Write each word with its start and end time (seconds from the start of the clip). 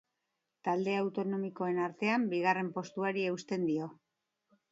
Talde 0.67 0.93
autonomikoen 1.01 1.81
artean 1.89 2.25
bigarren 2.33 2.73
postuari 2.79 3.27
eusten 3.35 3.67
dio. 3.71 3.93